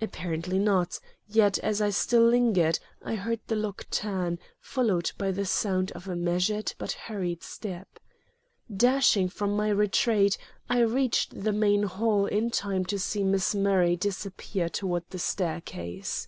[0.00, 0.98] Apparently not,
[1.28, 6.08] yet as I still lingered, I heard the lock turn, followed by the sound of
[6.08, 7.98] a measured but hurried step.
[8.74, 10.38] Dashing from my retreat,
[10.70, 16.26] I reached the main hall in time to see Miss Murray disappear toward the staircase.